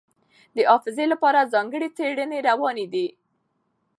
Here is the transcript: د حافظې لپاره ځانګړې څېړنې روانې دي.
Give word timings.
د 0.55 0.57
حافظې 0.69 1.05
لپاره 1.13 1.49
ځانګړې 1.53 1.89
څېړنې 1.97 2.39
روانې 2.49 2.85
دي. 2.93 3.07